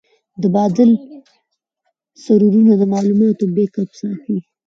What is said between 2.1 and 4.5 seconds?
سرورونه د معلوماتو بیک اپ ساتي.